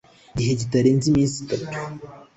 gihe 0.37 0.51
kitarenze 0.59 1.05
iminsi 1.09 1.37
itanu 1.43 1.97